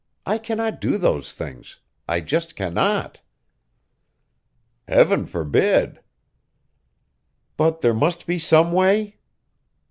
[0.25, 3.21] I cannot do those things, I just cannot!"
[4.87, 6.01] "Heaven forbid!"
[7.55, 9.17] "But there must be some way?"